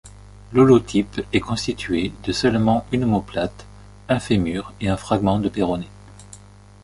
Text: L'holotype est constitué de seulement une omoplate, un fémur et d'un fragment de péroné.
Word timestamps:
L'holotype 0.51 1.21
est 1.31 1.41
constitué 1.41 2.11
de 2.23 2.31
seulement 2.31 2.87
une 2.91 3.03
omoplate, 3.03 3.67
un 4.09 4.19
fémur 4.19 4.73
et 4.81 4.87
d'un 4.87 4.97
fragment 4.97 5.37
de 5.37 5.47
péroné. 5.47 5.89